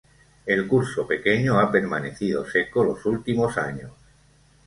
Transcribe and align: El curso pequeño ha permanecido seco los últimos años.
El 0.47 0.67
curso 0.67 1.05
pequeño 1.05 1.59
ha 1.59 1.71
permanecido 1.71 2.43
seco 2.49 2.83
los 2.83 3.05
últimos 3.05 3.55
años. 3.59 3.91